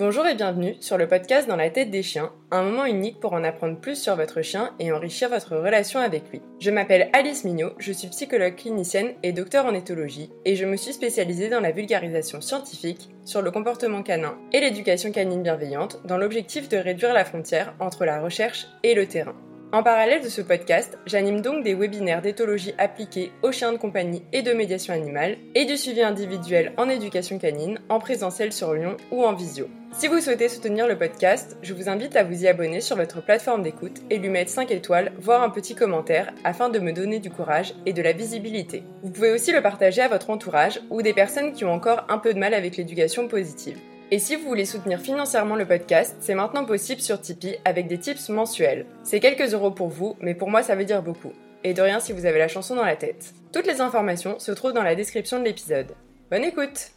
[0.00, 3.34] Bonjour et bienvenue sur le podcast Dans la tête des chiens, un moment unique pour
[3.34, 6.40] en apprendre plus sur votre chien et enrichir votre relation avec lui.
[6.58, 10.78] Je m'appelle Alice Mignot, je suis psychologue clinicienne et docteur en éthologie et je me
[10.78, 16.16] suis spécialisée dans la vulgarisation scientifique sur le comportement canin et l'éducation canine bienveillante dans
[16.16, 19.34] l'objectif de réduire la frontière entre la recherche et le terrain.
[19.72, 24.24] En parallèle de ce podcast, j'anime donc des webinaires d'éthologie appliquée aux chiens de compagnie
[24.32, 28.96] et de médiation animale et du suivi individuel en éducation canine en présentiel sur Lyon
[29.12, 29.68] ou en visio.
[29.92, 33.24] Si vous souhaitez soutenir le podcast, je vous invite à vous y abonner sur votre
[33.24, 37.20] plateforme d'écoute et lui mettre 5 étoiles, voire un petit commentaire afin de me donner
[37.20, 38.82] du courage et de la visibilité.
[39.04, 42.18] Vous pouvez aussi le partager à votre entourage ou des personnes qui ont encore un
[42.18, 43.78] peu de mal avec l'éducation positive.
[44.12, 47.98] Et si vous voulez soutenir financièrement le podcast, c'est maintenant possible sur Tipeee avec des
[47.98, 48.86] tips mensuels.
[49.04, 51.32] C'est quelques euros pour vous, mais pour moi ça veut dire beaucoup.
[51.62, 53.32] Et de rien si vous avez la chanson dans la tête.
[53.52, 55.94] Toutes les informations se trouvent dans la description de l'épisode.
[56.28, 56.90] Bonne écoute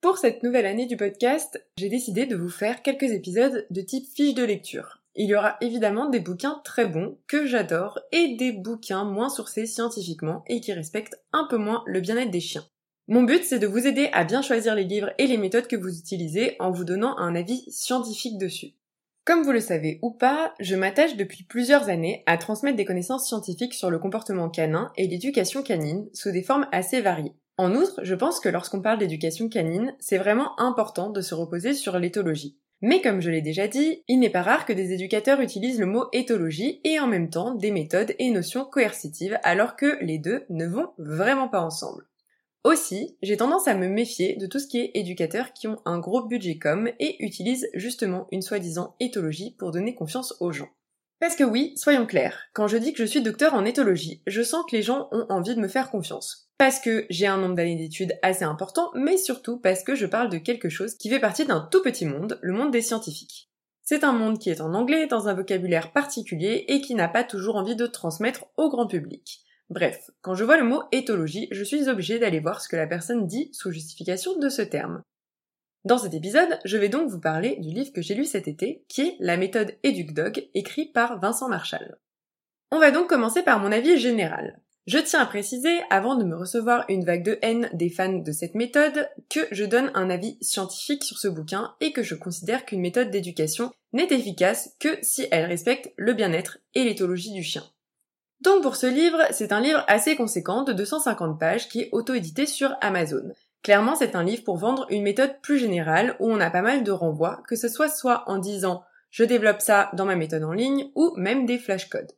[0.00, 4.06] Pour cette nouvelle année du podcast, j'ai décidé de vous faire quelques épisodes de type
[4.14, 5.00] fiche de lecture.
[5.16, 9.66] Il y aura évidemment des bouquins très bons, que j'adore, et des bouquins moins sourcés
[9.66, 12.64] scientifiquement et qui respectent un peu moins le bien-être des chiens.
[13.12, 15.74] Mon but, c'est de vous aider à bien choisir les livres et les méthodes que
[15.74, 18.76] vous utilisez en vous donnant un avis scientifique dessus.
[19.24, 23.26] Comme vous le savez ou pas, je m'attache depuis plusieurs années à transmettre des connaissances
[23.26, 27.34] scientifiques sur le comportement canin et l'éducation canine sous des formes assez variées.
[27.58, 31.74] En outre, je pense que lorsqu'on parle d'éducation canine, c'est vraiment important de se reposer
[31.74, 32.60] sur l'éthologie.
[32.80, 35.86] Mais comme je l'ai déjà dit, il n'est pas rare que des éducateurs utilisent le
[35.86, 40.44] mot éthologie et en même temps des méthodes et notions coercitives alors que les deux
[40.48, 42.04] ne vont vraiment pas ensemble.
[42.62, 45.98] Aussi, j'ai tendance à me méfier de tout ce qui est éducateurs qui ont un
[45.98, 50.68] gros budget com et utilisent justement une soi-disant éthologie pour donner confiance aux gens.
[51.20, 54.42] Parce que oui, soyons clairs, quand je dis que je suis docteur en éthologie, je
[54.42, 56.50] sens que les gens ont envie de me faire confiance.
[56.58, 60.28] Parce que j'ai un nombre d'années d'études assez important, mais surtout parce que je parle
[60.28, 63.50] de quelque chose qui fait partie d'un tout petit monde, le monde des scientifiques.
[63.82, 67.24] C'est un monde qui est en anglais, dans un vocabulaire particulier et qui n'a pas
[67.24, 69.42] toujours envie de transmettre au grand public.
[69.70, 72.88] Bref, quand je vois le mot éthologie, je suis obligée d'aller voir ce que la
[72.88, 75.02] personne dit sous justification de ce terme.
[75.84, 78.84] Dans cet épisode, je vais donc vous parler du livre que j'ai lu cet été,
[78.88, 81.96] qui est La méthode EducDog, écrit par Vincent Marshall.
[82.72, 84.60] On va donc commencer par mon avis général.
[84.86, 88.32] Je tiens à préciser, avant de me recevoir une vague de haine des fans de
[88.32, 92.64] cette méthode, que je donne un avis scientifique sur ce bouquin et que je considère
[92.64, 97.62] qu'une méthode d'éducation n'est efficace que si elle respecte le bien-être et l'éthologie du chien.
[98.40, 102.46] Donc pour ce livre, c'est un livre assez conséquent de 250 pages qui est auto-édité
[102.46, 103.32] sur Amazon.
[103.62, 106.82] Clairement, c'est un livre pour vendre une méthode plus générale où on a pas mal
[106.82, 110.52] de renvois, que ce soit soit en disant je développe ça dans ma méthode en
[110.52, 112.12] ligne ou même des flashcodes.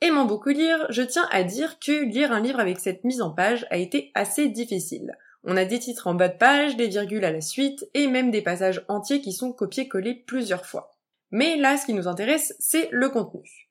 [0.00, 3.30] Aimant beaucoup lire, je tiens à dire que lire un livre avec cette mise en
[3.30, 5.18] page a été assez difficile.
[5.44, 8.30] On a des titres en bas de page, des virgules à la suite et même
[8.30, 10.92] des passages entiers qui sont copiés-collés plusieurs fois.
[11.30, 13.67] Mais là, ce qui nous intéresse, c'est le contenu.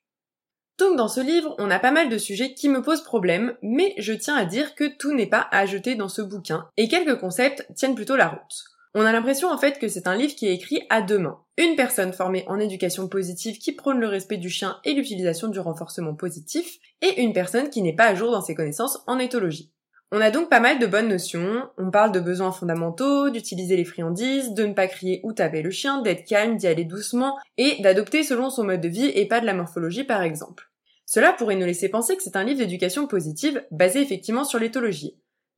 [0.78, 3.94] Donc dans ce livre, on a pas mal de sujets qui me posent problème, mais
[3.98, 7.18] je tiens à dire que tout n'est pas à jeter dans ce bouquin, et quelques
[7.18, 8.64] concepts tiennent plutôt la route.
[8.94, 11.40] On a l'impression en fait que c'est un livre qui est écrit à deux mains.
[11.56, 15.58] Une personne formée en éducation positive qui prône le respect du chien et l'utilisation du
[15.58, 19.72] renforcement positif, et une personne qui n'est pas à jour dans ses connaissances en éthologie.
[20.10, 23.84] On a donc pas mal de bonnes notions, on parle de besoins fondamentaux, d'utiliser les
[23.84, 27.82] friandises, de ne pas crier ou taper le chien, d'être calme, d'y aller doucement, et
[27.82, 30.67] d'adopter selon son mode de vie et pas de la morphologie par exemple.
[31.10, 35.16] Cela pourrait nous laisser penser que c'est un livre d'éducation positive basé effectivement sur l'éthologie.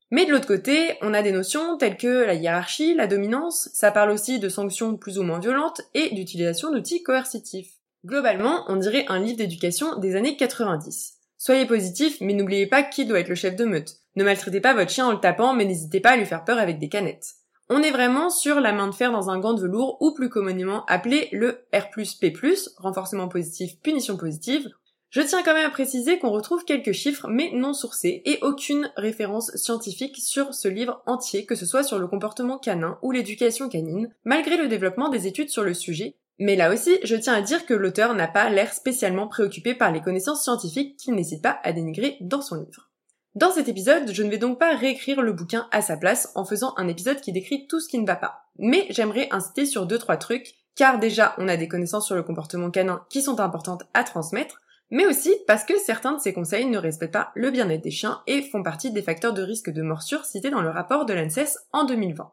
[0.09, 3.91] Mais de l'autre côté, on a des notions telles que la hiérarchie, la dominance, ça
[3.91, 7.73] parle aussi de sanctions plus ou moins violentes et d'utilisation d'outils coercitifs.
[8.05, 11.15] Globalement, on dirait un livre d'éducation des années 90.
[11.37, 13.97] Soyez positif, mais n'oubliez pas qui doit être le chef de meute.
[14.15, 16.59] Ne maltraitez pas votre chien en le tapant, mais n'hésitez pas à lui faire peur
[16.59, 17.33] avec des canettes.
[17.67, 20.29] On est vraiment sur la main de fer dans un gant de velours ou plus
[20.29, 22.33] communément appelé le R+P+,
[22.77, 24.69] renforcement positif, punition positive,
[25.11, 28.91] je tiens quand même à préciser qu'on retrouve quelques chiffres mais non sourcés et aucune
[28.95, 33.67] référence scientifique sur ce livre entier, que ce soit sur le comportement canin ou l'éducation
[33.67, 36.15] canine, malgré le développement des études sur le sujet.
[36.39, 39.91] Mais là aussi, je tiens à dire que l'auteur n'a pas l'air spécialement préoccupé par
[39.91, 42.89] les connaissances scientifiques qu'il n'hésite pas à dénigrer dans son livre.
[43.35, 46.45] Dans cet épisode, je ne vais donc pas réécrire le bouquin à sa place en
[46.45, 48.45] faisant un épisode qui décrit tout ce qui ne va pas.
[48.57, 52.23] Mais j'aimerais insister sur deux trois trucs, car déjà on a des connaissances sur le
[52.23, 54.60] comportement canin qui sont importantes à transmettre,
[54.91, 58.21] mais aussi parce que certains de ces conseils ne respectent pas le bien-être des chiens
[58.27, 61.57] et font partie des facteurs de risque de morsure cités dans le rapport de l'ANSES
[61.71, 62.31] en 2020.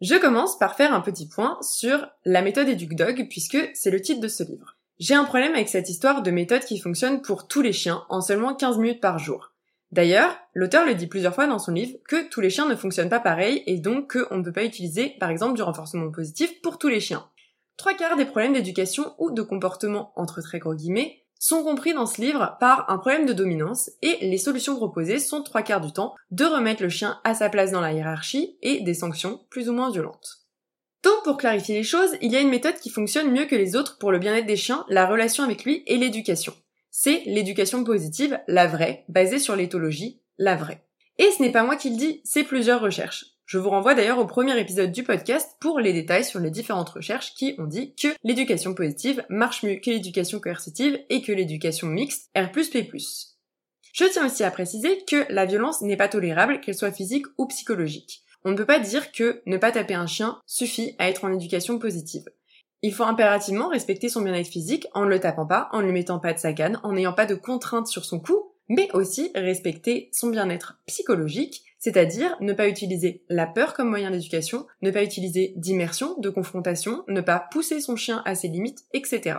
[0.00, 4.20] Je commence par faire un petit point sur la méthode EducDog puisque c'est le titre
[4.20, 4.76] de ce livre.
[4.98, 8.20] J'ai un problème avec cette histoire de méthode qui fonctionne pour tous les chiens en
[8.20, 9.52] seulement 15 minutes par jour.
[9.92, 13.08] D'ailleurs, l'auteur le dit plusieurs fois dans son livre que tous les chiens ne fonctionnent
[13.08, 16.78] pas pareil et donc qu'on ne peut pas utiliser par exemple du renforcement positif pour
[16.78, 17.26] tous les chiens.
[17.76, 22.06] Trois quarts des problèmes d'éducation ou de comportement entre très gros guillemets sont compris dans
[22.06, 25.90] ce livre par un problème de dominance et les solutions proposées sont trois quarts du
[25.90, 29.68] temps de remettre le chien à sa place dans la hiérarchie et des sanctions plus
[29.70, 30.46] ou moins violentes.
[31.02, 33.74] Donc pour clarifier les choses, il y a une méthode qui fonctionne mieux que les
[33.74, 36.52] autres pour le bien-être des chiens, la relation avec lui et l'éducation.
[36.90, 40.84] C'est l'éducation positive, la vraie, basée sur l'éthologie, la vraie.
[41.16, 43.24] Et ce n'est pas moi qui le dis, c'est plusieurs recherches.
[43.50, 46.90] Je vous renvoie d'ailleurs au premier épisode du podcast pour les détails sur les différentes
[46.90, 51.88] recherches qui ont dit que l'éducation positive marche mieux que l'éducation coercitive et que l'éducation
[51.88, 52.88] mixte R+P+.
[53.92, 57.48] Je tiens aussi à préciser que la violence n'est pas tolérable, qu'elle soit physique ou
[57.48, 58.22] psychologique.
[58.44, 61.32] On ne peut pas dire que ne pas taper un chien suffit à être en
[61.32, 62.26] éducation positive.
[62.82, 65.92] Il faut impérativement respecter son bien-être physique en ne le tapant pas, en ne lui
[65.92, 70.08] mettant pas de sagane, en n'ayant pas de contraintes sur son cou, mais aussi respecter
[70.12, 75.54] son bien-être psychologique c'est-à-dire ne pas utiliser la peur comme moyen d'éducation, ne pas utiliser
[75.56, 79.38] d'immersion, de confrontation, ne pas pousser son chien à ses limites, etc.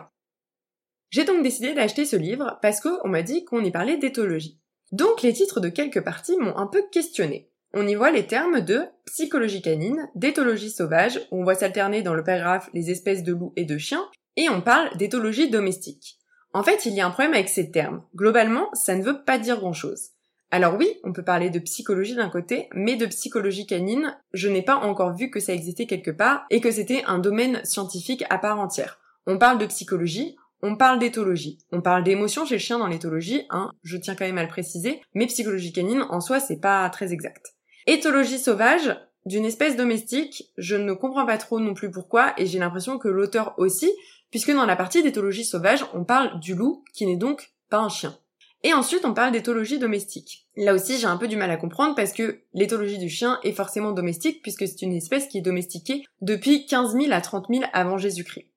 [1.12, 4.60] J'ai donc décidé d'acheter ce livre parce qu'on m'a dit qu'on y parlait d'éthologie.
[4.92, 7.50] Donc les titres de quelques parties m'ont un peu questionné.
[7.74, 12.14] On y voit les termes de psychologie canine, d'éthologie sauvage, où on voit s'alterner dans
[12.14, 16.18] le paragraphe les espèces de loups et de chiens, et on parle d'éthologie domestique.
[16.54, 18.04] En fait, il y a un problème avec ces termes.
[18.14, 20.10] Globalement, ça ne veut pas dire grand-chose.
[20.54, 24.62] Alors oui, on peut parler de psychologie d'un côté, mais de psychologie canine, je n'ai
[24.62, 28.38] pas encore vu que ça existait quelque part et que c'était un domaine scientifique à
[28.38, 29.00] part entière.
[29.26, 33.46] On parle de psychologie, on parle d'éthologie, on parle d'émotions chez le chien dans l'éthologie,
[33.50, 36.90] hein, je tiens quand même à le préciser, mais psychologie canine en soi c'est pas
[36.90, 37.54] très exact.
[37.88, 38.96] Éthologie sauvage,
[39.26, 43.08] d'une espèce domestique, je ne comprends pas trop non plus pourquoi et j'ai l'impression que
[43.08, 43.92] l'auteur aussi,
[44.32, 47.90] puisque dans la partie d'éthologie sauvage, on parle du loup qui n'est donc pas un
[47.90, 48.18] chien.
[48.64, 50.48] Et ensuite, on parle d'éthologie domestique.
[50.56, 53.54] Là aussi, j'ai un peu du mal à comprendre parce que l'éthologie du chien est
[53.54, 57.64] forcément domestique puisque c'est une espèce qui est domestiquée depuis 15 000 à 30 000
[57.74, 58.48] avant Jésus-Christ.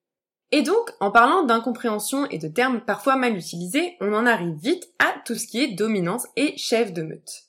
[0.51, 4.87] Et donc, en parlant d'incompréhension et de termes parfois mal utilisés, on en arrive vite
[4.99, 7.45] à tout ce qui est dominance et chef de meute.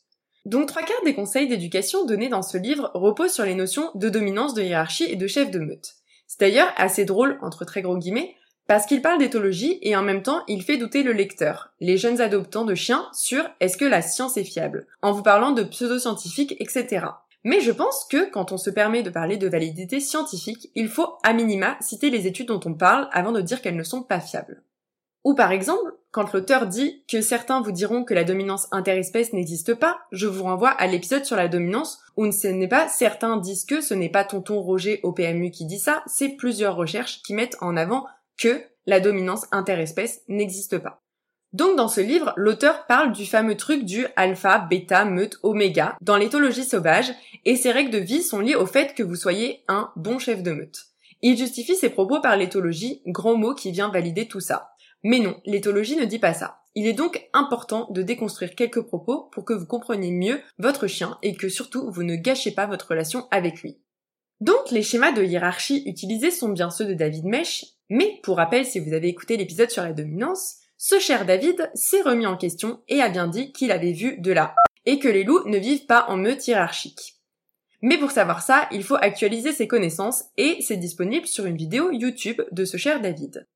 [0.46, 4.08] Donc trois quarts des conseils d'éducation donnés dans ce livre reposent sur les notions de
[4.08, 5.94] dominance, de hiérarchie et de chef de meute.
[6.26, 8.34] C'est d'ailleurs assez drôle, entre très gros guillemets,
[8.66, 12.20] parce qu'il parle d'éthologie et en même temps il fait douter le lecteur, les jeunes
[12.20, 16.56] adoptants de chiens, sur est-ce que la science est fiable, en vous parlant de pseudo-scientifiques,
[16.58, 17.06] etc.
[17.44, 21.14] Mais je pense que quand on se permet de parler de validité scientifique, il faut
[21.22, 24.18] à minima citer les études dont on parle avant de dire qu'elles ne sont pas
[24.20, 24.62] fiables.
[25.22, 29.74] Ou par exemple, quand l'auteur dit que certains vous diront que la dominance interespèce n'existe
[29.74, 33.64] pas, je vous renvoie à l'épisode sur la dominance où ce n'est pas certains disent
[33.64, 37.34] que ce n'est pas tonton Roger au PMU qui dit ça, c'est plusieurs recherches qui
[37.34, 38.06] mettent en avant
[38.38, 41.02] que la dominance interespèce n'existe pas.
[41.52, 46.16] Donc dans ce livre, l'auteur parle du fameux truc du alpha, bêta, meute, oméga dans
[46.16, 47.12] l'éthologie sauvage
[47.44, 50.42] et ses règles de vie sont liées au fait que vous soyez un bon chef
[50.42, 50.86] de meute.
[51.22, 54.70] Il justifie ses propos par l'éthologie, grand mot qui vient valider tout ça.
[55.02, 56.58] Mais non, l'éthologie ne dit pas ça.
[56.74, 61.16] Il est donc important de déconstruire quelques propos pour que vous compreniez mieux votre chien
[61.22, 63.78] et que surtout vous ne gâchez pas votre relation avec lui.
[64.40, 68.64] Donc les schémas de hiérarchie utilisés sont bien ceux de David Mech, mais pour rappel
[68.64, 72.80] si vous avez écouté l'épisode sur la dominance, ce cher David s'est remis en question
[72.88, 74.54] et a bien dit qu'il avait vu de là
[74.84, 77.14] et que les loups ne vivent pas en meute hiérarchique.
[77.82, 81.90] Mais pour savoir ça, il faut actualiser ses connaissances et c'est disponible sur une vidéo
[81.92, 83.46] YouTube de ce cher David.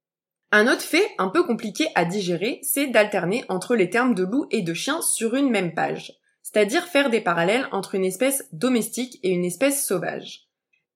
[0.52, 4.46] Un autre fait un peu compliqué à digérer, c'est d'alterner entre les termes de loup
[4.50, 9.20] et de chien sur une même page, c'est-à-dire faire des parallèles entre une espèce domestique
[9.22, 10.49] et une espèce sauvage.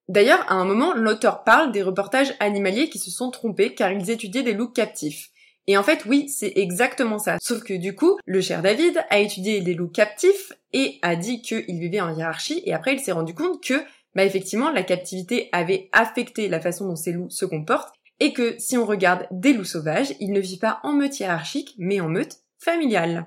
[0.09, 4.11] D'ailleurs, à un moment, l'auteur parle des reportages animaliers qui se sont trompés car ils
[4.11, 5.31] étudiaient des loups captifs.
[5.67, 7.39] Et en fait, oui, c'est exactement ça.
[7.41, 11.41] Sauf que du coup, le cher David a étudié des loups captifs et a dit
[11.41, 13.83] qu'ils vivaient en hiérarchie et après il s'est rendu compte que,
[14.15, 18.57] bah effectivement, la captivité avait affecté la façon dont ces loups se comportent et que
[18.59, 22.09] si on regarde des loups sauvages, ils ne vivent pas en meute hiérarchique, mais en
[22.09, 23.27] meute familiale.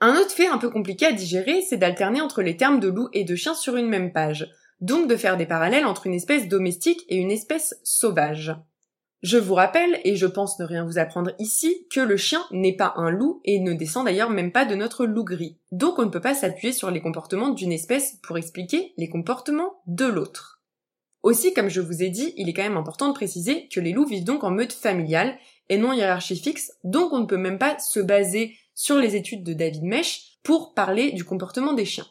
[0.00, 3.08] Un autre fait un peu compliqué à digérer, c'est d'alterner entre les termes de loup
[3.12, 4.50] et de chien sur une même page
[4.80, 8.54] donc de faire des parallèles entre une espèce domestique et une espèce sauvage.
[9.22, 12.76] Je vous rappelle, et je pense ne rien vous apprendre ici, que le chien n'est
[12.76, 15.56] pas un loup et ne descend d'ailleurs même pas de notre loup gris.
[15.72, 19.80] Donc on ne peut pas s'appuyer sur les comportements d'une espèce pour expliquer les comportements
[19.86, 20.62] de l'autre.
[21.22, 23.92] Aussi, comme je vous ai dit, il est quand même important de préciser que les
[23.92, 25.36] loups vivent donc en meute familiale
[25.68, 29.42] et non hiérarchie fixe, donc on ne peut même pas se baser sur les études
[29.42, 32.06] de David Mech pour parler du comportement des chiens.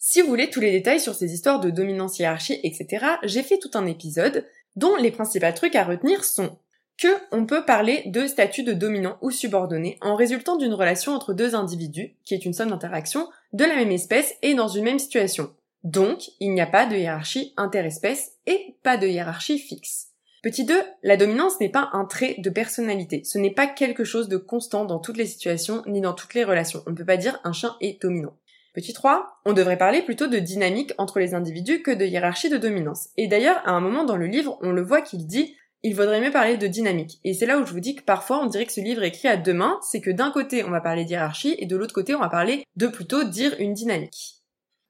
[0.00, 3.58] Si vous voulez tous les détails sur ces histoires de dominance hiérarchie, etc., j'ai fait
[3.58, 6.56] tout un épisode dont les principaux trucs à retenir sont
[6.98, 11.32] que on peut parler de statut de dominant ou subordonné en résultant d'une relation entre
[11.32, 14.98] deux individus, qui est une somme d'interactions, de la même espèce et dans une même
[14.98, 15.52] situation.
[15.84, 20.08] Donc, il n'y a pas de hiérarchie interespèce et pas de hiérarchie fixe.
[20.42, 23.22] Petit 2, la dominance n'est pas un trait de personnalité.
[23.24, 26.44] Ce n'est pas quelque chose de constant dans toutes les situations ni dans toutes les
[26.44, 26.82] relations.
[26.86, 28.36] On ne peut pas dire un chien est dominant.
[28.74, 32.58] Petit 3, on devrait parler plutôt de dynamique entre les individus que de hiérarchie de
[32.58, 33.08] dominance.
[33.16, 36.20] Et d'ailleurs, à un moment dans le livre, on le voit qu'il dit il vaudrait
[36.20, 37.20] mieux parler de dynamique.
[37.24, 39.08] Et c'est là où je vous dis que parfois on dirait que ce livre est
[39.08, 41.94] écrit à deux mains, c'est que d'un côté on va parler d'hiérarchie et de l'autre
[41.94, 44.38] côté on va parler de plutôt dire une dynamique.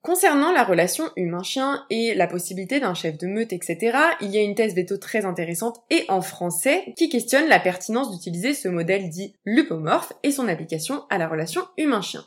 [0.00, 4.42] Concernant la relation humain-chien et la possibilité d'un chef de meute, etc., il y a
[4.42, 9.10] une thèse veto très intéressante et en français qui questionne la pertinence d'utiliser ce modèle
[9.10, 12.24] dit lupomorphe et son application à la relation humain-chien.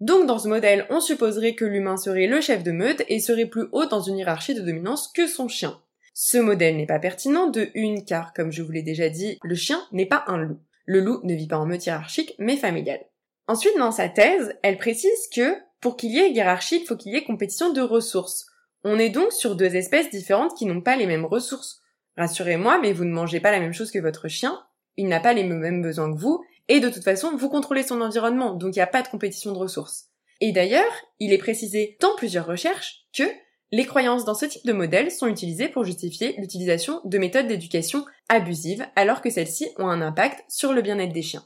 [0.00, 3.46] Donc dans ce modèle, on supposerait que l'humain serait le chef de meute et serait
[3.46, 5.78] plus haut dans une hiérarchie de dominance que son chien.
[6.14, 9.54] Ce modèle n'est pas pertinent de une car, comme je vous l'ai déjà dit, le
[9.54, 10.58] chien n'est pas un loup.
[10.86, 13.04] Le loup ne vit pas en meute hiérarchique mais familiale.
[13.46, 17.12] Ensuite, dans sa thèse, elle précise que pour qu'il y ait hiérarchie, il faut qu'il
[17.12, 18.46] y ait compétition de ressources.
[18.84, 21.80] On est donc sur deux espèces différentes qui n'ont pas les mêmes ressources.
[22.16, 24.58] Rassurez-moi, mais vous ne mangez pas la même chose que votre chien,
[24.96, 28.00] il n'a pas les mêmes besoins que vous, et de toute façon, vous contrôlez son
[28.00, 30.06] environnement, donc il n'y a pas de compétition de ressources.
[30.40, 33.24] Et d'ailleurs, il est précisé dans plusieurs recherches que
[33.72, 38.06] les croyances dans ce type de modèle sont utilisées pour justifier l'utilisation de méthodes d'éducation
[38.30, 41.44] abusives alors que celles-ci ont un impact sur le bien-être des chiens.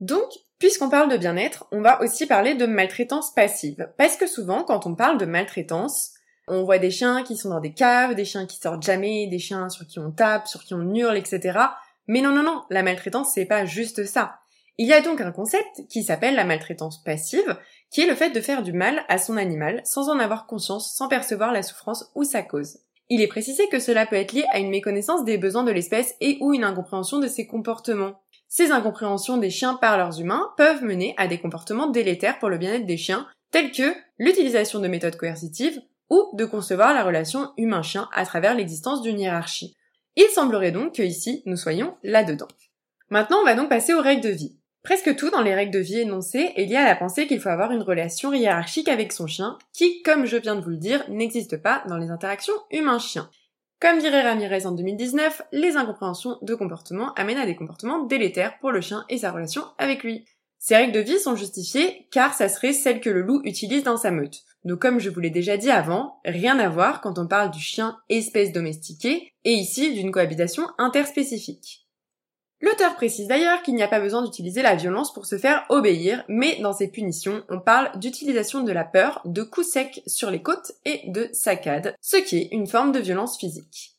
[0.00, 0.30] Donc,
[0.60, 3.88] Puisqu'on parle de bien-être, on va aussi parler de maltraitance passive.
[3.96, 6.10] Parce que souvent, quand on parle de maltraitance,
[6.48, 9.38] on voit des chiens qui sont dans des caves, des chiens qui sortent jamais, des
[9.38, 11.58] chiens sur qui on tape, sur qui on hurle, etc.
[12.10, 14.40] Mais non, non, non, la maltraitance, c'est pas juste ça.
[14.78, 17.56] Il y a donc un concept qui s'appelle la maltraitance passive,
[17.88, 20.92] qui est le fait de faire du mal à son animal sans en avoir conscience,
[20.92, 22.78] sans percevoir la souffrance ou sa cause.
[23.10, 26.16] Il est précisé que cela peut être lié à une méconnaissance des besoins de l'espèce
[26.20, 28.20] et ou une incompréhension de ses comportements.
[28.48, 32.58] Ces incompréhensions des chiens par leurs humains peuvent mener à des comportements délétères pour le
[32.58, 38.08] bien-être des chiens, tels que l'utilisation de méthodes coercitives ou de concevoir la relation humain-chien
[38.12, 39.76] à travers l'existence d'une hiérarchie.
[40.16, 42.48] Il semblerait donc que ici nous soyons là-dedans.
[43.08, 44.56] Maintenant, on va donc passer aux règles de vie.
[44.82, 47.50] Presque tout dans les règles de vie énoncées est lié à la pensée qu'il faut
[47.50, 51.04] avoir une relation hiérarchique avec son chien, qui, comme je viens de vous le dire,
[51.10, 53.28] n'existe pas dans les interactions humain-chien.
[53.80, 58.72] Comme dirait Ramirez en 2019, les incompréhensions de comportement amènent à des comportements délétères pour
[58.72, 60.24] le chien et sa relation avec lui.
[60.62, 63.96] Ces règles de vie sont justifiées car ça serait celles que le loup utilise dans
[63.96, 64.42] sa meute.
[64.66, 67.58] Donc comme je vous l'ai déjà dit avant, rien à voir quand on parle du
[67.58, 71.86] chien espèce domestiquée et ici d'une cohabitation interspécifique.
[72.60, 76.24] L'auteur précise d'ailleurs qu'il n'y a pas besoin d'utiliser la violence pour se faire obéir,
[76.28, 80.42] mais dans ses punitions, on parle d'utilisation de la peur, de coups secs sur les
[80.42, 83.96] côtes et de saccades, ce qui est une forme de violence physique.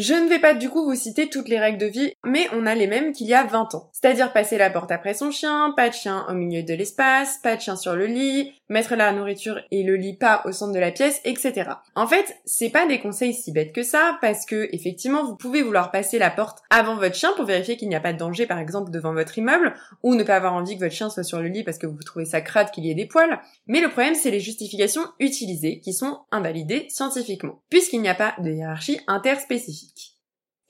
[0.00, 2.64] Je ne vais pas du coup vous citer toutes les règles de vie, mais on
[2.64, 3.90] a les mêmes qu'il y a 20 ans.
[3.92, 7.54] C'est-à-dire passer la porte après son chien, pas de chien au milieu de l'espace, pas
[7.54, 10.78] de chien sur le lit, mettre la nourriture et le lit pas au centre de
[10.78, 11.72] la pièce, etc.
[11.94, 15.62] En fait, c'est pas des conseils si bêtes que ça, parce que effectivement, vous pouvez
[15.62, 18.46] vouloir passer la porte avant votre chien pour vérifier qu'il n'y a pas de danger,
[18.46, 21.42] par exemple, devant votre immeuble, ou ne pas avoir envie que votre chien soit sur
[21.42, 23.40] le lit parce que vous trouvez ça crade qu'il y ait des poils.
[23.66, 28.34] Mais le problème, c'est les justifications utilisées qui sont invalidées scientifiquement, puisqu'il n'y a pas
[28.38, 30.19] de hiérarchie interspécifique.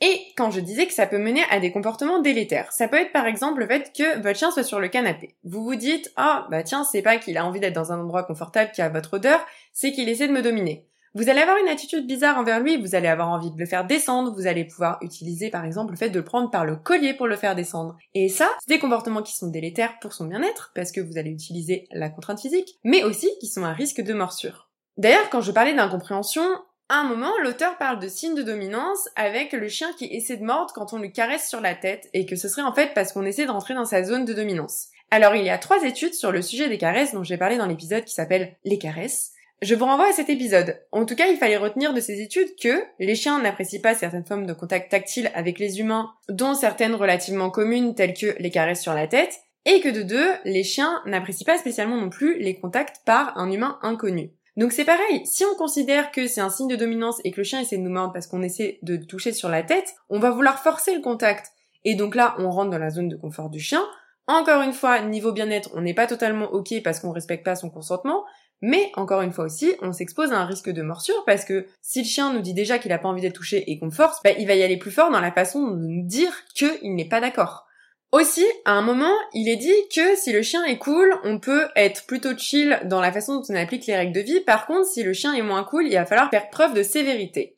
[0.01, 3.13] Et quand je disais que ça peut mener à des comportements délétères, ça peut être
[3.13, 5.37] par exemple le fait que votre chien soit sur le canapé.
[5.45, 8.25] Vous vous dites, ah, bah tiens, c'est pas qu'il a envie d'être dans un endroit
[8.25, 10.87] confortable qui a votre odeur, c'est qu'il essaie de me dominer.
[11.13, 13.85] Vous allez avoir une attitude bizarre envers lui, vous allez avoir envie de le faire
[13.85, 17.15] descendre, vous allez pouvoir utiliser par exemple le fait de le prendre par le collier
[17.15, 17.97] pour le faire descendre.
[18.15, 21.31] Et ça, c'est des comportements qui sont délétères pour son bien-être, parce que vous allez
[21.31, 24.71] utiliser la contrainte physique, mais aussi qui sont à risque de morsure.
[24.99, 26.45] D'ailleurs, quand je parlais d'incompréhension,
[26.91, 30.45] à un moment, l'auteur parle de signes de dominance avec le chien qui essaie de
[30.45, 33.13] mordre quand on lui caresse sur la tête et que ce serait en fait parce
[33.13, 34.89] qu'on essaie de rentrer dans sa zone de dominance.
[35.13, 37.67] Alors il y a trois études sur le sujet des caresses dont j'ai parlé dans
[37.67, 39.31] l'épisode qui s'appelle Les caresses.
[39.63, 40.81] Je vous renvoie à cet épisode.
[40.91, 44.25] En tout cas, il fallait retenir de ces études que les chiens n'apprécient pas certaines
[44.25, 48.83] formes de contact tactile avec les humains, dont certaines relativement communes telles que les caresses
[48.83, 52.59] sur la tête, et que de deux, les chiens n'apprécient pas spécialement non plus les
[52.59, 54.31] contacts par un humain inconnu.
[54.61, 57.45] Donc c'est pareil, si on considère que c'est un signe de dominance et que le
[57.45, 60.31] chien essaie de nous mordre parce qu'on essaie de toucher sur la tête, on va
[60.31, 61.53] vouloir forcer le contact.
[61.85, 63.83] Et donc là, on rentre dans la zone de confort du chien.
[64.27, 67.71] Encore une fois, niveau bien-être, on n'est pas totalement ok parce qu'on respecte pas son
[67.71, 68.27] consentement,
[68.61, 72.01] mais encore une fois aussi, on s'expose à un risque de morsure parce que si
[72.03, 74.33] le chien nous dit déjà qu'il a pas envie d'être touché et qu'on force, bah,
[74.39, 77.23] il va y aller plus fort dans la façon de nous dire qu'il n'est pas
[77.23, 77.67] d'accord.
[78.13, 81.69] Aussi, à un moment, il est dit que si le chien est cool, on peut
[81.77, 84.41] être plutôt chill dans la façon dont on applique les règles de vie.
[84.41, 87.57] Par contre, si le chien est moins cool, il va falloir faire preuve de sévérité.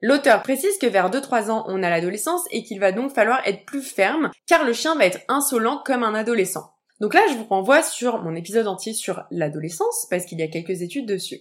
[0.00, 3.64] L'auteur précise que vers 2-3 ans, on a l'adolescence et qu'il va donc falloir être
[3.64, 6.70] plus ferme, car le chien va être insolent comme un adolescent.
[7.00, 10.48] Donc là, je vous renvoie sur mon épisode entier sur l'adolescence, parce qu'il y a
[10.48, 11.40] quelques études dessus.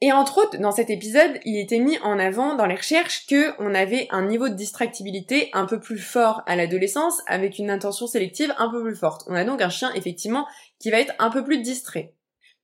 [0.00, 3.52] Et entre autres, dans cet épisode, il était mis en avant dans les recherches que
[3.58, 8.06] on avait un niveau de distractibilité un peu plus fort à l'adolescence, avec une intention
[8.06, 9.24] sélective un peu plus forte.
[9.26, 10.46] On a donc un chien, effectivement,
[10.78, 12.14] qui va être un peu plus distrait.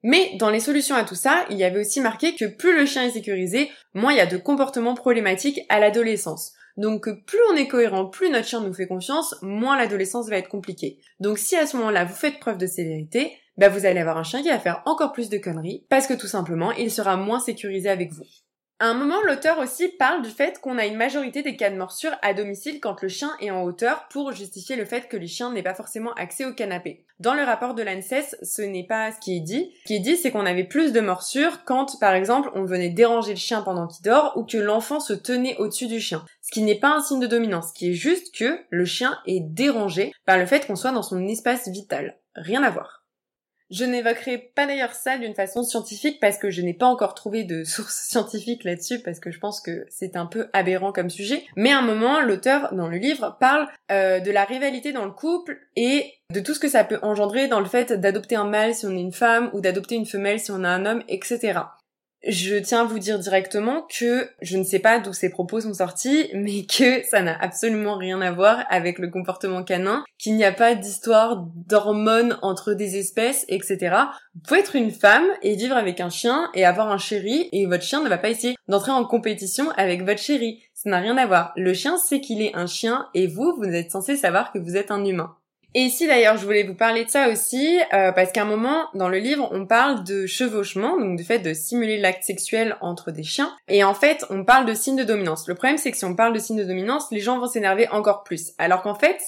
[0.05, 2.87] Mais dans les solutions à tout ça, il y avait aussi marqué que plus le
[2.87, 6.53] chien est sécurisé, moins il y a de comportements problématiques à l'adolescence.
[6.77, 10.49] Donc plus on est cohérent, plus notre chien nous fait confiance, moins l'adolescence va être
[10.49, 10.99] compliquée.
[11.21, 14.25] Donc si à ce moment-là vous faites preuve de sévérité, bah vous allez avoir un
[14.25, 17.41] chien qui va faire encore plus de conneries parce que tout simplement il sera moins
[17.41, 18.25] sécurisé avec vous.
[18.81, 21.77] À un moment, l'auteur aussi parle du fait qu'on a une majorité des cas de
[21.77, 25.29] morsure à domicile quand le chien est en hauteur pour justifier le fait que les
[25.29, 27.07] chiens n'aient pas forcément accès au canapé.
[27.21, 29.71] Dans le rapport de l'ANSES, ce n'est pas ce qui est dit.
[29.83, 32.91] Ce qui est dit, c'est qu'on avait plus de morsures quand, par exemple, on venait
[32.91, 36.25] déranger le chien pendant qu'il dort ou que l'enfant se tenait au-dessus du chien.
[36.43, 39.17] Ce qui n'est pas un signe de dominance, ce qui est juste que le chien
[39.25, 42.19] est dérangé par le fait qu'on soit dans son espace vital.
[42.35, 43.04] Rien à voir.
[43.75, 47.43] Je n'évoquerai pas d'ailleurs ça d'une façon scientifique parce que je n'ai pas encore trouvé
[47.43, 51.43] de source scientifique là-dessus parce que je pense que c'est un peu aberrant comme sujet.
[51.57, 55.11] Mais à un moment, l'auteur dans le livre parle euh, de la rivalité dans le
[55.11, 58.77] couple et de tout ce que ça peut engendrer dans le fait d'adopter un mâle
[58.77, 61.59] si on est une femme ou d'adopter une femelle si on a un homme, etc.
[62.27, 65.75] Je tiens à vous dire directement que je ne sais pas d'où ces propos sont
[65.75, 70.45] sortis, mais que ça n'a absolument rien à voir avec le comportement canin, qu'il n'y
[70.45, 73.97] a pas d'histoire d'hormones entre des espèces, etc.
[74.35, 77.67] Vous pouvez être une femme et vivre avec un chien et avoir un chéri, et
[77.67, 80.63] votre chien ne va pas essayer d'entrer en compétition avec votre chéri.
[80.73, 81.53] Ça n'a rien à voir.
[81.57, 84.77] Le chien sait qu'il est un chien, et vous, vous êtes censé savoir que vous
[84.77, 85.37] êtes un humain.
[85.77, 88.87] Et ici d'ailleurs, je voulais vous parler de ça aussi, euh, parce qu'à un moment,
[88.95, 93.11] dans le livre, on parle de chevauchement, donc du fait de simuler l'acte sexuel entre
[93.11, 93.53] des chiens.
[93.67, 95.49] Et en fait, on parle de signes de dominance.
[95.49, 97.89] Le problème, c'est que si on parle de signes de dominance, les gens vont s'énerver
[97.89, 98.53] encore plus.
[98.59, 99.21] Alors qu'en fait,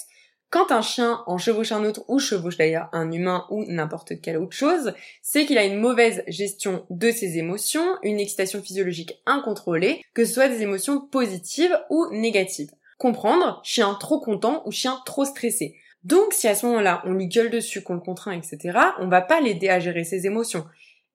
[0.50, 4.38] quand un chien en chevauche un autre, ou chevauche d'ailleurs un humain ou n'importe quelle
[4.38, 10.04] autre chose, c'est qu'il a une mauvaise gestion de ses émotions, une excitation physiologique incontrôlée,
[10.14, 12.70] que ce soit des émotions positives ou négatives.
[12.98, 15.74] Comprendre, chien trop content ou chien trop stressé.
[16.06, 19.20] Donc si à ce moment-là on lui gueule dessus, qu'on le contraint, etc., on va
[19.20, 20.64] pas l'aider à gérer ses émotions.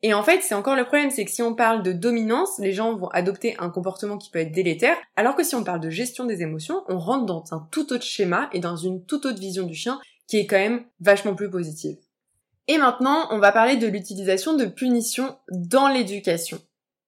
[0.04, 2.73] Et en fait, c'est encore le problème, c'est que si on parle de dominance, les
[2.73, 5.89] gens vont adopter un comportement qui peut être délétère, alors que si on parle de
[5.89, 9.39] gestion des émotions, on rentre dans un tout autre schéma et dans une toute autre
[9.39, 11.95] vision du chien qui est quand même vachement plus positive.
[12.67, 16.60] Et maintenant, on va parler de l'utilisation de punitions dans l'éducation.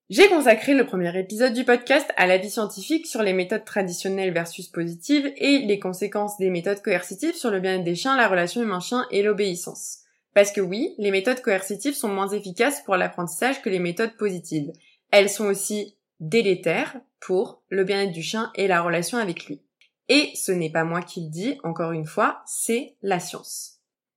[0.10, 4.68] J'ai consacré le premier épisode du podcast à l'avis scientifique sur les méthodes traditionnelles versus
[4.68, 9.08] positives et les conséquences des méthodes coercitives sur le bien-être des chiens, la relation humain-chien
[9.12, 10.00] et l'obéissance.
[10.34, 14.74] Parce que oui, les méthodes coercitives sont moins efficaces pour l'apprentissage que les méthodes positives.
[15.12, 19.62] Elles sont aussi délétères pour le bien-être du chien et la relation avec lui.
[20.10, 23.73] Et ce n'est pas moi qui le dis, encore une fois, c'est la science.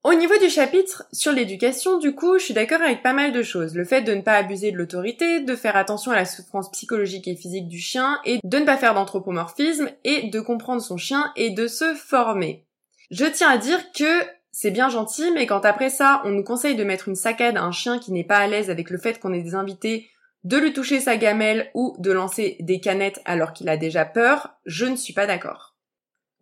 [0.07, 3.43] Au niveau du chapitre sur l'éducation, du coup, je suis d'accord avec pas mal de
[3.43, 3.75] choses.
[3.75, 7.27] Le fait de ne pas abuser de l'autorité, de faire attention à la souffrance psychologique
[7.27, 11.33] et physique du chien, et de ne pas faire d'anthropomorphisme, et de comprendre son chien,
[11.35, 12.69] et de se former.
[13.11, 16.77] Je tiens à dire que c'est bien gentil, mais quand après ça, on nous conseille
[16.77, 19.19] de mettre une saccade à un chien qui n'est pas à l'aise avec le fait
[19.19, 20.09] qu'on ait des invités,
[20.45, 24.51] de lui toucher sa gamelle ou de lancer des canettes alors qu'il a déjà peur,
[24.67, 25.76] je ne suis pas d'accord.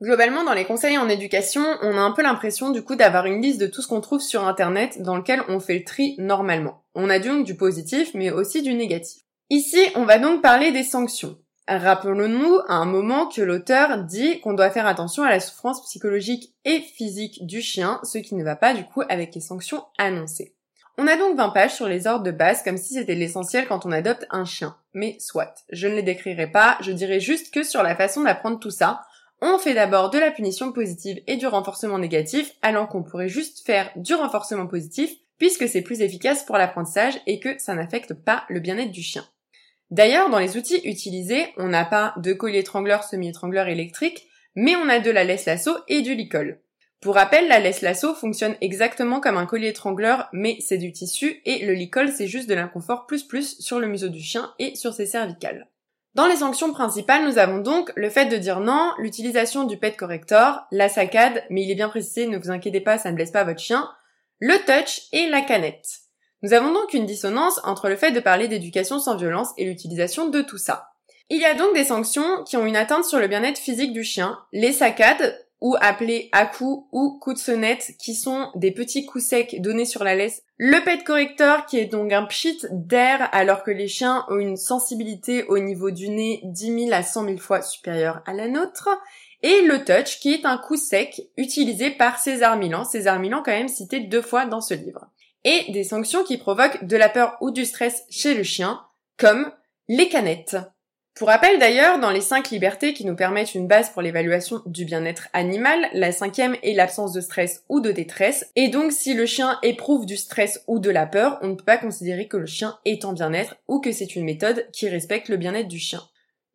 [0.03, 3.41] Globalement, dans les conseils en éducation, on a un peu l'impression du coup d'avoir une
[3.41, 6.83] liste de tout ce qu'on trouve sur Internet dans lequel on fait le tri normalement.
[6.95, 9.23] On a donc du positif, mais aussi du négatif.
[9.51, 11.39] Ici, on va donc parler des sanctions.
[11.69, 16.53] Rappelons-nous à un moment que l'auteur dit qu'on doit faire attention à la souffrance psychologique
[16.65, 20.55] et physique du chien, ce qui ne va pas du coup avec les sanctions annoncées.
[20.99, 23.87] On a donc 20 pages sur les ordres de base comme si c'était l'essentiel quand
[23.87, 24.77] on adopte un chien.
[24.93, 28.61] Mais soit, je ne les décrirai pas, je dirai juste que sur la façon d'apprendre
[28.61, 29.01] tout ça,
[29.41, 33.65] on fait d'abord de la punition positive et du renforcement négatif, alors qu'on pourrait juste
[33.67, 38.45] faire du renforcement positif, puisque c'est plus efficace pour l'apprentissage et que ça n'affecte pas
[38.49, 39.25] le bien-être du chien.
[39.91, 44.89] D'ailleurs, dans les outils utilisés, on n'a pas de collier étrangleur, semi-étrangleur électrique, mais on
[44.89, 46.61] a de la laisse lasso et du licol.
[47.01, 51.43] Pour rappel, la laisse lasso fonctionne exactement comme un collier étrangleur, mais c'est du tissu,
[51.45, 54.75] et le licol c'est juste de l'inconfort plus plus sur le museau du chien et
[54.75, 55.69] sur ses cervicales.
[56.15, 59.97] Dans les sanctions principales, nous avons donc le fait de dire non, l'utilisation du pet
[59.97, 63.33] corrector, la saccade, mais il est bien précisé, ne vous inquiétez pas, ça ne blesse
[63.33, 63.91] pas votre chien,
[64.39, 65.89] le touch et la canette.
[66.43, 70.29] Nous avons donc une dissonance entre le fait de parler d'éducation sans violence et l'utilisation
[70.29, 70.91] de tout ça.
[71.31, 74.05] Il y a donc des sanctions qui ont une atteinte sur le bien-être physique du
[74.05, 79.25] chien, les saccades ou appelés à-coups ou coups de sonnette, qui sont des petits coups
[79.25, 80.43] secs donnés sur la laisse.
[80.59, 84.59] Le pet corrector, qui est donc un pchit d'air, alors que les chiens ont une
[84.59, 88.91] sensibilité au niveau du nez 10 000 à 100 000 fois supérieure à la nôtre.
[89.43, 92.85] Et le touch, qui est un coup sec utilisé par César Milan.
[92.85, 95.07] César Milan quand même cité deux fois dans ce livre.
[95.45, 98.83] Et des sanctions qui provoquent de la peur ou du stress chez le chien,
[99.17, 99.51] comme
[99.89, 100.59] les canettes.
[101.15, 104.85] Pour rappel d'ailleurs, dans les cinq libertés qui nous permettent une base pour l'évaluation du
[104.85, 109.25] bien-être animal, la cinquième est l'absence de stress ou de détresse, et donc si le
[109.25, 112.47] chien éprouve du stress ou de la peur, on ne peut pas considérer que le
[112.47, 116.03] chien est en bien-être ou que c'est une méthode qui respecte le bien-être du chien.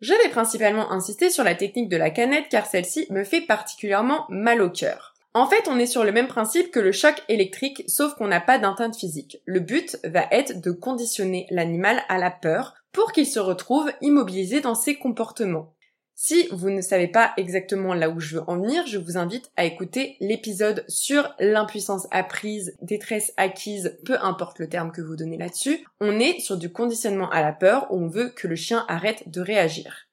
[0.01, 4.25] Je vais principalement insister sur la technique de la canette car celle-ci me fait particulièrement
[4.27, 5.13] mal au cœur.
[5.33, 8.41] En fait, on est sur le même principe que le choc électrique, sauf qu'on n'a
[8.41, 9.39] pas d'atteinte physique.
[9.45, 14.61] Le but va être de conditionner l'animal à la peur pour qu'il se retrouve immobilisé
[14.61, 15.75] dans ses comportements.
[16.21, 19.49] Si vous ne savez pas exactement là où je veux en venir, je vous invite
[19.55, 25.37] à écouter l'épisode sur l'impuissance apprise, détresse acquise, peu importe le terme que vous donnez
[25.37, 25.85] là-dessus.
[26.01, 29.29] On est sur du conditionnement à la peur où on veut que le chien arrête
[29.29, 30.07] de réagir.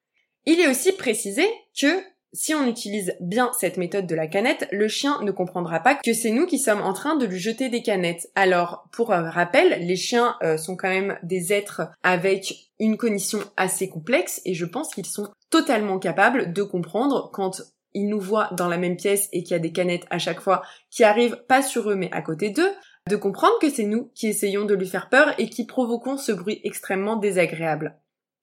[0.44, 1.44] Il est aussi précisé
[1.76, 2.00] que
[2.36, 6.12] si on utilise bien cette méthode de la canette, le chien ne comprendra pas que
[6.12, 8.28] c'est nous qui sommes en train de lui jeter des canettes.
[8.34, 13.88] Alors, pour rappel, les chiens euh, sont quand même des êtres avec une cognition assez
[13.88, 17.62] complexe et je pense qu'ils sont totalement capables de comprendre quand
[17.94, 20.40] ils nous voient dans la même pièce et qu'il y a des canettes à chaque
[20.40, 22.70] fois qui arrivent pas sur eux mais à côté d'eux,
[23.08, 26.32] de comprendre que c'est nous qui essayons de lui faire peur et qui provoquons ce
[26.32, 27.96] bruit extrêmement désagréable.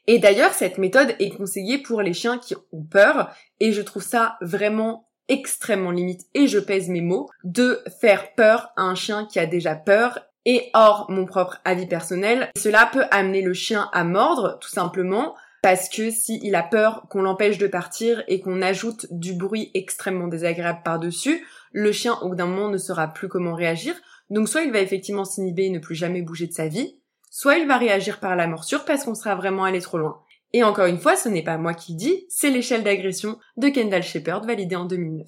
[0.07, 4.03] Et d'ailleurs, cette méthode est conseillée pour les chiens qui ont peur, et je trouve
[4.03, 9.25] ça vraiment extrêmement limite, et je pèse mes mots, de faire peur à un chien
[9.25, 13.89] qui a déjà peur, et hors mon propre avis personnel, cela peut amener le chien
[13.93, 18.61] à mordre, tout simplement, parce que s'il a peur qu'on l'empêche de partir et qu'on
[18.61, 23.29] ajoute du bruit extrêmement désagréable par-dessus, le chien au bout d'un moment ne saura plus
[23.29, 23.95] comment réagir,
[24.29, 26.99] donc soit il va effectivement s'inhiber et ne plus jamais bouger de sa vie,
[27.33, 30.21] soit il va réagir par la morsure parce qu'on sera vraiment allé trop loin.
[30.53, 33.69] Et encore une fois, ce n'est pas moi qui le dis, c'est l'échelle d'agression de
[33.69, 35.27] Kendall Shepard validée en 2009.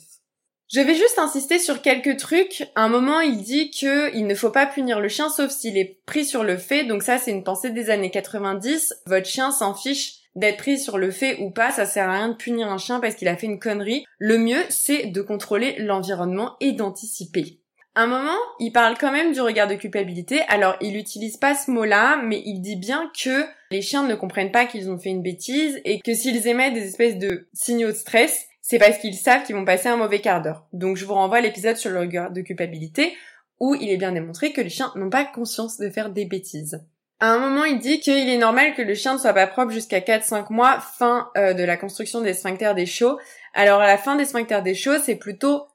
[0.72, 2.70] Je vais juste insister sur quelques trucs.
[2.76, 6.00] Un moment, il dit que il ne faut pas punir le chien sauf s'il est
[6.06, 6.84] pris sur le fait.
[6.84, 9.02] Donc ça, c'est une pensée des années 90.
[9.08, 12.30] Votre chien s'en fiche d'être pris sur le fait ou pas, ça sert à rien
[12.30, 14.06] de punir un chien parce qu'il a fait une connerie.
[14.20, 17.62] Le mieux, c'est de contrôler l'environnement et d'anticiper
[17.96, 20.42] un moment, il parle quand même du regard de culpabilité.
[20.50, 24.52] Alors, il n'utilise pas ce mot-là, mais il dit bien que les chiens ne comprennent
[24.52, 27.96] pas qu'ils ont fait une bêtise et que s'ils émettent des espèces de signaux de
[27.96, 30.66] stress, c'est parce qu'ils savent qu'ils vont passer un mauvais quart d'heure.
[30.74, 33.14] Donc, je vous renvoie à l'épisode sur le regard de culpabilité
[33.60, 36.84] où il est bien démontré que les chiens n'ont pas conscience de faire des bêtises.
[37.22, 39.72] À un moment, il dit qu'il est normal que le chien ne soit pas propre
[39.72, 43.18] jusqu'à 4-5 mois, fin euh, de la construction des sphincters des chiots.
[43.54, 45.66] Alors, à la fin des sphincters des chiots, c'est plutôt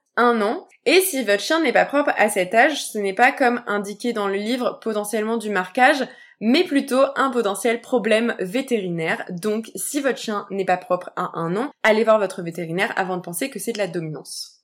[0.41, 0.67] an.
[0.87, 4.13] Et si votre chien n'est pas propre à cet âge, ce n'est pas comme indiqué
[4.13, 6.07] dans le livre potentiellement du marquage,
[6.41, 9.25] mais plutôt un potentiel problème vétérinaire.
[9.31, 13.17] Donc si votre chien n'est pas propre à un an, allez voir votre vétérinaire avant
[13.17, 14.61] de penser que c'est de la dominance.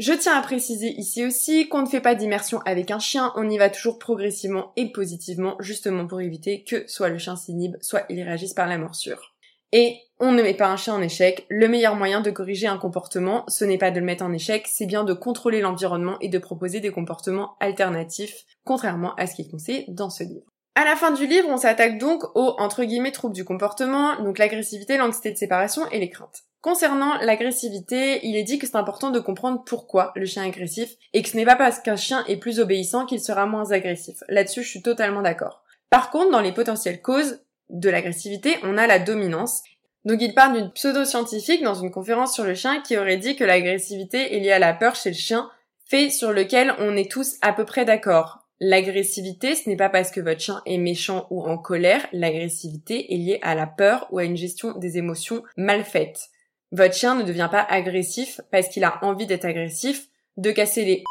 [0.00, 3.50] Je tiens à préciser ici aussi qu'on ne fait pas d'immersion avec un chien, on
[3.50, 8.06] y va toujours progressivement et positivement, justement pour éviter que soit le chien s'inhibe, soit
[8.08, 9.29] il réagisse par la morsure.
[9.72, 11.46] Et on ne met pas un chien en échec.
[11.48, 14.66] Le meilleur moyen de corriger un comportement, ce n'est pas de le mettre en échec,
[14.68, 19.42] c'est bien de contrôler l'environnement et de proposer des comportements alternatifs, contrairement à ce qui
[19.42, 20.44] est dans ce livre.
[20.74, 24.38] À la fin du livre, on s'attaque donc aux entre guillemets troubles du comportement, donc
[24.38, 26.44] l'agressivité, l'anxiété de séparation et les craintes.
[26.60, 30.94] Concernant l'agressivité, il est dit que c'est important de comprendre pourquoi le chien est agressif
[31.14, 34.22] et que ce n'est pas parce qu'un chien est plus obéissant qu'il sera moins agressif.
[34.28, 35.62] Là-dessus, je suis totalement d'accord.
[35.88, 39.62] Par contre, dans les potentielles causes, de l'agressivité, on a la dominance.
[40.04, 43.44] Donc il parle d'une pseudo-scientifique dans une conférence sur le chien qui aurait dit que
[43.44, 45.50] l'agressivité est liée à la peur chez le chien,
[45.86, 48.46] fait sur lequel on est tous à peu près d'accord.
[48.60, 53.16] L'agressivité, ce n'est pas parce que votre chien est méchant ou en colère, l'agressivité est
[53.16, 56.28] liée à la peur ou à une gestion des émotions mal faite.
[56.72, 61.04] Votre chien ne devient pas agressif parce qu'il a envie d'être agressif, de casser les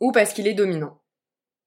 [0.00, 0.98] ou parce qu'il est dominant.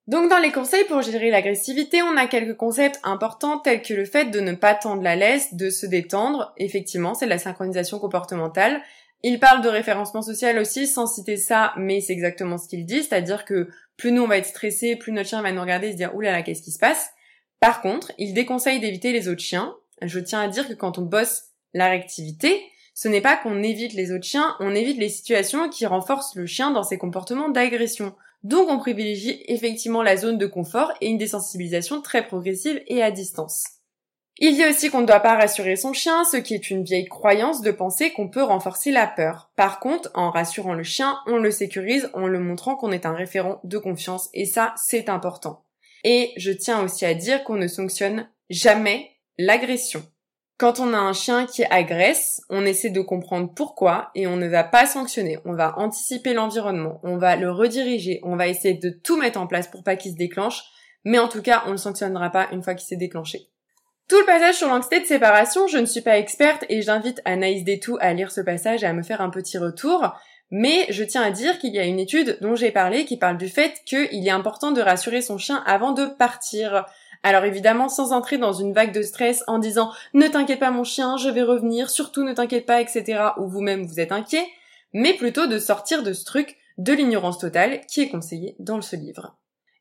[0.09, 4.05] Donc dans les conseils pour gérer l'agressivité, on a quelques concepts importants tels que le
[4.05, 6.51] fait de ne pas tendre la laisse, de se détendre.
[6.57, 8.81] Effectivement, c'est de la synchronisation comportementale.
[9.21, 13.03] Il parle de référencement social aussi sans citer ça, mais c'est exactement ce qu'il dit,
[13.03, 15.91] c'est-à-dire que plus nous on va être stressés, plus notre chien va nous regarder et
[15.91, 17.11] se dire oulala qu'est-ce qui se passe?
[17.59, 19.75] Par contre, il déconseille d'éviter les autres chiens.
[20.01, 22.59] Je tiens à dire que quand on bosse la réactivité,
[22.95, 26.47] ce n'est pas qu'on évite les autres chiens, on évite les situations qui renforcent le
[26.47, 28.15] chien dans ses comportements d'agression.
[28.43, 33.11] Donc on privilégie effectivement la zone de confort et une désensibilisation très progressive et à
[33.11, 33.63] distance.
[34.41, 37.09] Il dit aussi qu'on ne doit pas rassurer son chien, ce qui est une vieille
[37.09, 39.51] croyance de penser qu'on peut renforcer la peur.
[39.57, 43.13] Par contre, en rassurant le chien, on le sécurise en le montrant qu'on est un
[43.13, 45.65] référent de confiance et ça, c'est important.
[46.05, 50.03] Et je tiens aussi à dire qu'on ne sanctionne jamais l'agression.
[50.59, 54.49] Quand on a un chien qui agresse, on essaie de comprendre pourquoi et on ne
[54.49, 55.39] va pas sanctionner.
[55.45, 59.47] On va anticiper l'environnement, on va le rediriger, on va essayer de tout mettre en
[59.47, 60.61] place pour pas qu'il se déclenche,
[61.05, 63.47] mais en tout cas, on ne sanctionnera pas une fois qu'il s'est déclenché.
[64.09, 67.63] Tout le passage sur l'anxiété de séparation, je ne suis pas experte et j'invite Anaïs
[67.63, 70.13] Détou à lire ce passage et à me faire un petit retour.
[70.51, 73.37] Mais je tiens à dire qu'il y a une étude dont j'ai parlé qui parle
[73.37, 76.85] du fait qu'il est important de rassurer son chien avant de partir.
[77.23, 80.83] Alors évidemment, sans entrer dans une vague de stress en disant ne t'inquiète pas mon
[80.83, 83.21] chien, je vais revenir, surtout ne t'inquiète pas, etc.
[83.37, 84.45] ou vous-même vous êtes inquiet,
[84.93, 88.95] mais plutôt de sortir de ce truc de l'ignorance totale qui est conseillé dans ce
[88.95, 89.35] livre.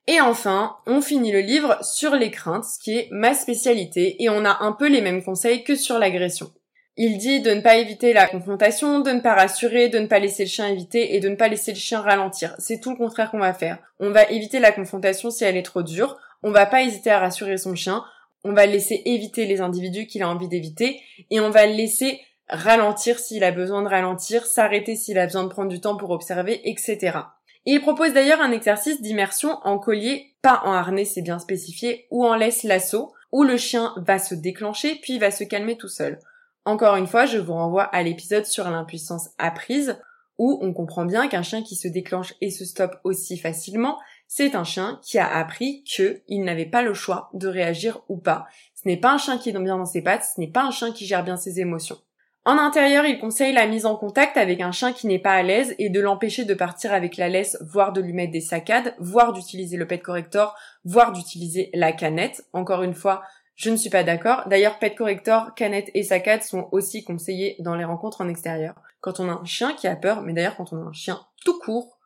[0.09, 4.31] Et enfin, on finit le livre sur les craintes, ce qui est ma spécialité, et
[4.31, 6.51] on a un peu les mêmes conseils que sur l'agression.
[6.97, 10.19] Il dit de ne pas éviter la confrontation, de ne pas rassurer, de ne pas
[10.19, 12.57] laisser le chien éviter et de ne pas laisser le chien ralentir.
[12.59, 13.79] C'est tout le contraire qu'on va faire.
[14.01, 17.19] On va éviter la confrontation si elle est trop dure, on va pas hésiter à
[17.19, 18.05] rassurer son chien,
[18.45, 22.21] on va laisser éviter les individus qu'il a envie d'éviter et on va le laisser
[22.49, 26.11] ralentir s'il a besoin de ralentir, s'arrêter s'il a besoin de prendre du temps pour
[26.11, 27.19] observer, etc.
[27.67, 32.25] Il propose d'ailleurs un exercice d'immersion en collier, pas en harnais, c'est bien spécifié, ou
[32.25, 36.19] en laisse lasso, où le chien va se déclencher puis va se calmer tout seul.
[36.65, 39.99] Encore une fois, je vous renvoie à l'épisode sur l'impuissance apprise,
[40.39, 43.99] où on comprend bien qu'un chien qui se déclenche et se stoppe aussi facilement,
[44.29, 48.47] c'est un chien qui a appris qu'il n'avait pas le choix de réagir ou pas.
[48.75, 50.71] Ce n'est pas un chien qui est bien dans ses pattes, ce n'est pas un
[50.71, 51.99] chien qui gère bien ses émotions.
[52.45, 55.43] En intérieur, il conseille la mise en contact avec un chien qui n'est pas à
[55.43, 58.95] l'aise et de l'empêcher de partir avec la laisse, voire de lui mettre des saccades,
[58.99, 62.45] voire d'utiliser le pet corrector, voire d'utiliser la canette.
[62.53, 63.23] Encore une fois,
[63.55, 64.45] je ne suis pas d'accord.
[64.47, 68.77] D'ailleurs, pet corrector, canette et saccade sont aussi conseillés dans les rencontres en extérieur.
[69.01, 71.21] Quand on a un chien qui a peur, mais d'ailleurs quand on a un chien
[71.45, 71.98] tout court,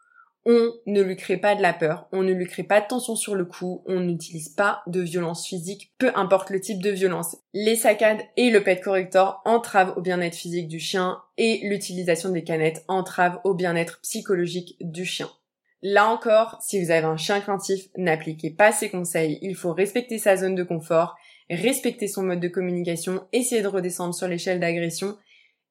[0.45, 3.15] on ne lui crée pas de la peur, on ne lui crée pas de tension
[3.15, 7.37] sur le cou, on n'utilise pas de violence physique, peu importe le type de violence.
[7.55, 12.45] Les saccades et le pet corrector entravent au bien-être physique du chien et l'utilisation des
[12.45, 15.31] canettes entrave au bien-être psychologique du chien.
[15.83, 20.19] Là encore, si vous avez un chien craintif, n'appliquez pas ces conseils, il faut respecter
[20.19, 21.17] sa zone de confort,
[21.51, 25.17] respecter son mode de communication, essayer de redescendre sur l'échelle d'agression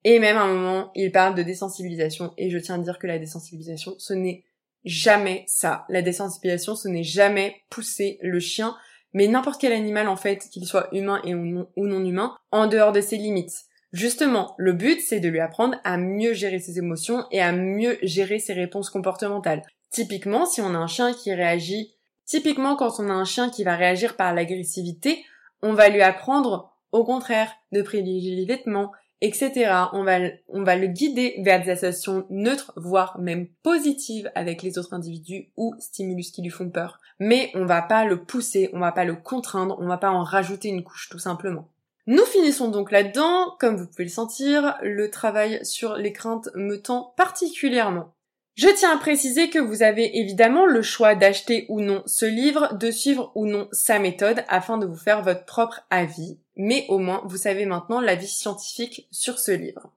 [0.04, 3.08] et même à un moment, il parle de désensibilisation et je tiens à dire que
[3.08, 4.44] la désensibilisation, ce n'est
[4.86, 5.86] jamais ça.
[5.90, 8.76] La désensibilisation, ce n'est jamais pousser le chien,
[9.14, 12.36] mais n'importe quel animal en fait, qu'il soit humain et ou non, ou non humain,
[12.52, 13.66] en dehors de ses limites.
[13.94, 17.98] Justement, le but, c'est de lui apprendre à mieux gérer ses émotions et à mieux
[18.02, 19.64] gérer ses réponses comportementales.
[19.90, 21.94] Typiquement, si on a un chien qui réagit,
[22.26, 25.26] typiquement quand on a un chien qui va réagir par l'agressivité,
[25.62, 29.72] on va lui apprendre, au contraire, de privilégier les vêtements, etc.
[29.94, 30.18] On va,
[30.50, 35.50] on va le guider vers des associations neutres, voire même positives avec les autres individus
[35.58, 37.00] ou stimulus qui lui font peur.
[37.20, 40.24] Mais on va pas le pousser, on va pas le contraindre, on va pas en
[40.24, 41.70] rajouter une couche tout simplement.
[42.08, 46.82] Nous finissons donc là-dedans, comme vous pouvez le sentir, le travail sur les craintes me
[46.82, 48.12] tend particulièrement.
[48.62, 52.76] Je tiens à préciser que vous avez évidemment le choix d'acheter ou non ce livre,
[52.76, 57.00] de suivre ou non sa méthode afin de vous faire votre propre avis, mais au
[57.00, 59.92] moins vous savez maintenant l'avis scientifique sur ce livre.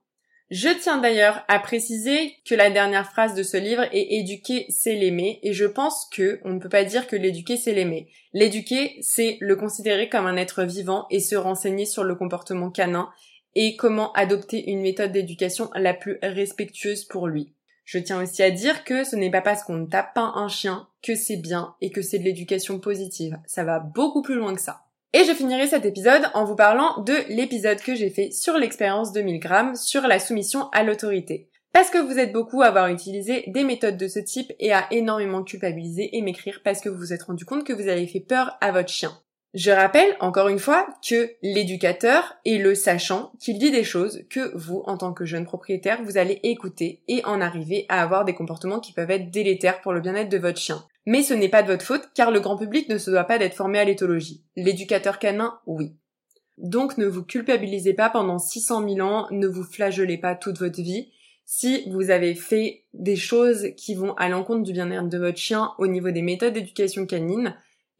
[0.49, 4.95] Je tiens d'ailleurs à préciser que la dernière phrase de ce livre est éduquer c'est
[4.95, 8.07] l'aimer et je pense que on ne peut pas dire que l'éduquer c'est l'aimer.
[8.33, 13.11] L'éduquer c'est le considérer comme un être vivant et se renseigner sur le comportement canin
[13.53, 17.54] et comment adopter une méthode d'éducation la plus respectueuse pour lui.
[17.85, 20.47] Je tiens aussi à dire que ce n'est pas parce qu'on ne tape pas un
[20.47, 23.37] chien que c'est bien et que c'est de l'éducation positive.
[23.45, 24.81] Ça va beaucoup plus loin que ça.
[25.13, 29.13] Et je finirai cet épisode en vous parlant de l'épisode que j'ai fait sur l'expérience
[29.13, 31.49] de 1000 grammes sur la soumission à l'autorité.
[31.71, 34.87] Parce que vous êtes beaucoup à avoir utilisé des méthodes de ce type et à
[34.91, 38.19] énormément culpabiliser et m'écrire parce que vous vous êtes rendu compte que vous avez fait
[38.19, 39.11] peur à votre chien.
[39.55, 44.51] Je rappelle encore une fois que l'éducateur est le sachant qu'il dit des choses que
[44.53, 48.35] vous, en tant que jeune propriétaire, vous allez écouter et en arriver à avoir des
[48.35, 50.83] comportements qui peuvent être délétères pour le bien-être de votre chien.
[51.05, 53.37] Mais ce n'est pas de votre faute car le grand public ne se doit pas
[53.37, 54.43] d'être formé à l'éthologie.
[54.57, 55.93] L'éducateur canin, oui.
[56.57, 60.81] Donc ne vous culpabilisez pas pendant 600 000 ans, ne vous flagellez pas toute votre
[60.81, 61.13] vie.
[61.45, 65.71] Si vous avez fait des choses qui vont à l'encontre du bien-être de votre chien
[65.77, 67.55] au niveau des méthodes d'éducation canine,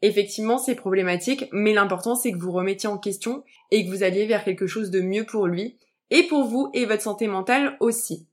[0.06, 3.42] Effectivement, c'est problématique, mais l'important c'est que vous remettiez en question
[3.72, 5.78] et que vous alliez vers quelque chose de mieux pour lui,
[6.12, 8.28] et pour vous et votre santé mentale aussi.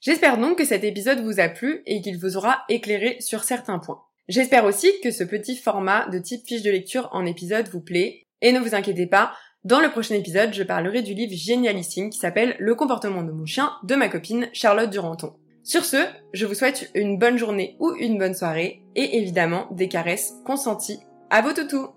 [0.00, 3.80] J'espère donc que cet épisode vous a plu et qu'il vous aura éclairé sur certains
[3.80, 4.00] points.
[4.28, 8.22] J'espère aussi que ce petit format de type fiche de lecture en épisode vous plaît,
[8.40, 9.32] et ne vous inquiétez pas,
[9.64, 13.44] Dans le prochain épisode, je parlerai du livre génialissime qui s'appelle Le comportement de mon
[13.44, 15.34] chien de ma copine Charlotte Duranton.
[15.64, 19.88] Sur ce, je vous souhaite une bonne journée ou une bonne soirée et évidemment des
[19.88, 21.88] caresses consenties à vos toutous.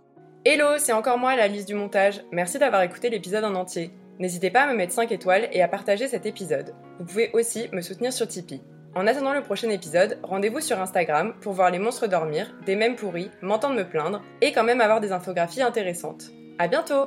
[0.44, 2.22] Hello, c'est encore moi la liste du montage.
[2.32, 3.92] Merci d'avoir écouté l'épisode en entier.
[4.20, 6.74] N'hésitez pas à me mettre 5 étoiles et à partager cet épisode.
[7.00, 8.62] Vous pouvez aussi me soutenir sur Tipeee.
[8.94, 12.98] En attendant le prochain épisode, rendez-vous sur Instagram pour voir les monstres dormir, des mèmes
[12.98, 16.26] pourris, m'entendre me plaindre et quand même avoir des infographies intéressantes.
[16.60, 17.06] À bientôt